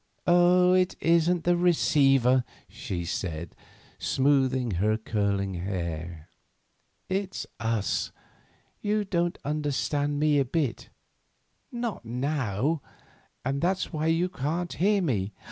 [0.25, 3.55] "Oh, it isn't the receiver," she said,
[3.99, 6.31] smoothing her curling hair;
[7.07, 8.11] "it's us.
[8.81, 15.33] You don't understand me a bit—not now—and that's why you can't hear me.